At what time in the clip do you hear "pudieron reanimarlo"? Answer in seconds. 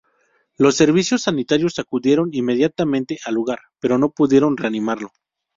4.09-5.11